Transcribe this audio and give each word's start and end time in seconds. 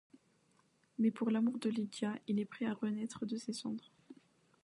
Mais 0.97 1.11
pour 1.11 1.29
l'amour 1.29 1.59
de 1.59 1.69
Lydia, 1.69 2.17
il 2.27 2.39
est 2.39 2.45
prêt 2.45 2.65
à 2.65 2.73
renaître 2.73 3.27
de 3.27 3.37
ses 3.37 3.53
cendres. 3.53 3.91